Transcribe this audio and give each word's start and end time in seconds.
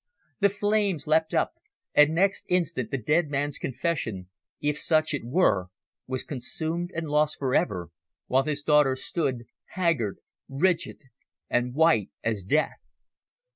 The 0.39 0.49
flames 0.49 1.05
leapt 1.05 1.35
up, 1.35 1.53
and 1.93 2.15
next 2.15 2.45
instant 2.47 2.89
the 2.89 2.97
dead 2.97 3.29
man's 3.29 3.59
confession 3.59 4.29
if 4.59 4.79
such 4.79 5.13
it 5.13 5.23
were 5.23 5.67
was 6.07 6.23
consumed 6.23 6.89
and 6.95 7.07
lost 7.07 7.37
for 7.37 7.53
ever, 7.53 7.89
while 8.25 8.41
his 8.41 8.63
daughter 8.63 8.95
stood, 8.95 9.43
haggard, 9.77 10.17
rigid 10.49 11.03
and 11.51 11.75
white 11.75 12.09
as 12.23 12.41
death. 12.41 12.79